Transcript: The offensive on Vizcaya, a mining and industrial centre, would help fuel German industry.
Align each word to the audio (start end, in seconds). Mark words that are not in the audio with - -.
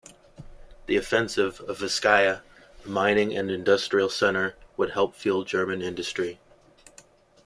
The 0.87 0.95
offensive 0.97 1.61
on 1.69 1.75
Vizcaya, 1.75 2.41
a 2.83 2.89
mining 2.89 3.37
and 3.37 3.51
industrial 3.51 4.09
centre, 4.09 4.55
would 4.75 4.89
help 4.93 5.13
fuel 5.15 5.43
German 5.43 5.83
industry. 5.83 6.39